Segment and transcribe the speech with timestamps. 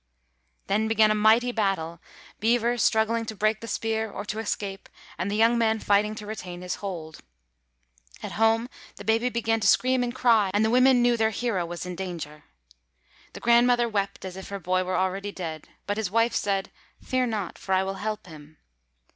[0.65, 2.01] Then began a mighty battle,
[2.39, 6.25] Beaver struggling to break the spear or to escape, and the young man fighting to
[6.25, 7.19] retain his hold.
[8.23, 11.67] At home the baby began to scream and cry, and the women knew their hero
[11.67, 12.45] was in danger.
[13.33, 16.71] The grandmother wept as if her boy were already dead; but his wife said,
[17.03, 18.57] "Fear not, for I will help him."